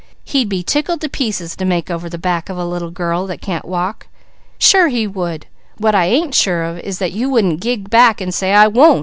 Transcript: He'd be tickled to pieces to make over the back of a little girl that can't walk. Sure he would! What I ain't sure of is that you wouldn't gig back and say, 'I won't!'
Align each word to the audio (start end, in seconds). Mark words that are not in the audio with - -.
He'd 0.23 0.49
be 0.49 0.63
tickled 0.63 0.99
to 1.01 1.09
pieces 1.09 1.55
to 1.55 1.63
make 1.63 1.91
over 1.91 2.09
the 2.09 2.17
back 2.17 2.49
of 2.49 2.57
a 2.57 2.65
little 2.65 2.89
girl 2.89 3.27
that 3.27 3.39
can't 3.39 3.65
walk. 3.65 4.07
Sure 4.57 4.87
he 4.87 5.05
would! 5.05 5.45
What 5.77 5.93
I 5.93 6.05
ain't 6.05 6.33
sure 6.33 6.63
of 6.63 6.79
is 6.79 6.97
that 6.97 7.11
you 7.11 7.29
wouldn't 7.29 7.61
gig 7.61 7.87
back 7.87 8.19
and 8.19 8.33
say, 8.33 8.51
'I 8.51 8.67
won't!' 8.69 8.99